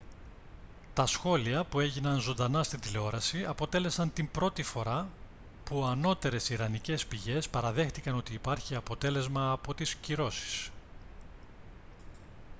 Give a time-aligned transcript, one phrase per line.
[0.93, 5.07] τα σχόλια που έγιναν ζωντανά στην τηλεόραση αποτέλεσαν την πρώτη φορά
[5.65, 10.69] που ανώτερες ιρανικές πηγές παραδέχτηκαν ότι υπάρχει αποτέλεσμα από τις κυρώσεις